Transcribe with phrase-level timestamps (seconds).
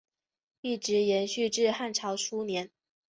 [0.61, 2.71] 一直延续至汉朝初年。